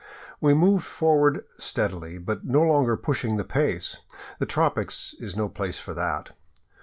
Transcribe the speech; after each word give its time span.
We 0.39 0.55
moved 0.55 0.83
forward 0.83 1.45
steadily, 1.59 2.17
but 2.17 2.43
no 2.43 2.63
longer 2.63 2.97
pushed 2.97 3.21
the 3.37 3.43
pace; 3.45 3.97
the 4.39 4.47
tropics 4.47 5.13
is 5.19 5.35
no 5.35 5.47
place 5.47 5.79
for 5.79 5.93
that. 5.93 6.31